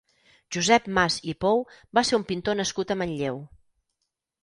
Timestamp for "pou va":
1.45-2.05